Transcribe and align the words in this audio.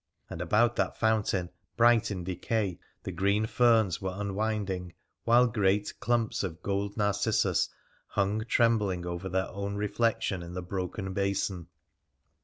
And 0.31 0.41
about 0.41 0.77
that 0.77 0.97
fountain, 0.97 1.51
bright 1.77 2.09
in 2.09 2.23
decay, 2.23 2.79
the 3.03 3.11
green 3.11 3.45
ferns 3.45 4.01
were 4.01 4.15
unwinding, 4.15 4.93
while 5.25 5.45
great 5.45 5.93
clumps 5.99 6.41
of 6.41 6.63
gold 6.63 6.97
narcissus 6.97 7.69
hung 8.07 8.43
trembling 8.47 9.05
over 9.05 9.29
their 9.29 9.49
own 9.49 9.75
reflection 9.75 10.41
in 10.41 10.55
the 10.55 10.63
broken 10.63 11.13
basin. 11.13 11.67